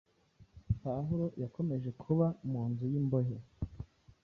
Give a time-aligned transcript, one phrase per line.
[0.83, 3.37] Pawulo yakomeje kuba mu nzu y’imbohe